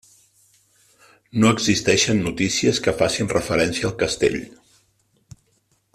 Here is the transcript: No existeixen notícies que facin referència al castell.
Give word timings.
No 1.43 1.51
existeixen 1.57 2.23
notícies 2.29 2.81
que 2.87 2.95
facin 3.03 3.31
referència 3.37 3.89
al 3.91 3.97
castell. 4.03 4.43